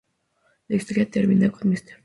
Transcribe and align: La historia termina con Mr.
La 0.67 0.77
historia 0.77 1.07
termina 1.07 1.51
con 1.51 1.69
Mr. 1.69 1.99